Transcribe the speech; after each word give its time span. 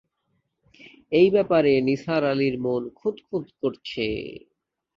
এই 1.11 1.27
ব্যাপারে 1.35 1.71
নিসার 1.87 2.23
আলির 2.31 2.55
মন 2.59 2.83
খুঁতখুঁত 2.95 3.45
করছে। 3.61 4.05